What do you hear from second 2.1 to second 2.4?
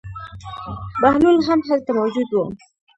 و.